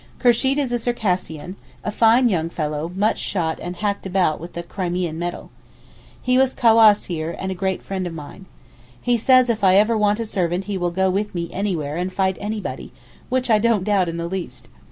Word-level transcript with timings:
Kursheed 0.17 0.57
is 0.57 0.71
a 0.71 0.79
Circassian, 0.79 1.57
a 1.83 1.91
fine 1.91 2.27
young 2.27 2.49
fellow 2.49 2.91
much 2.95 3.19
shot 3.19 3.59
and 3.61 3.75
hacked 3.75 4.07
about 4.07 4.37
and 4.37 4.41
with 4.41 4.57
a 4.57 4.63
Crimean 4.63 5.19
medal. 5.19 5.51
He 6.19 6.37
is 6.37 6.55
cawass 6.55 7.03
here 7.05 7.35
and 7.37 7.51
a 7.51 7.53
great 7.53 7.83
friend 7.83 8.07
of 8.07 8.13
mine. 8.15 8.47
He 8.99 9.15
says 9.15 9.47
if 9.47 9.63
I 9.63 9.75
ever 9.75 9.95
want 9.95 10.19
a 10.19 10.25
servant 10.25 10.65
he 10.65 10.75
will 10.75 10.89
go 10.89 11.11
with 11.11 11.35
me 11.35 11.51
anywhere 11.53 11.97
and 11.97 12.11
fight 12.11 12.35
anybody—which 12.41 13.51
I 13.51 13.59
don't 13.59 13.83
doubt 13.83 14.09
in 14.09 14.17
the 14.17 14.27
least. 14.27 14.67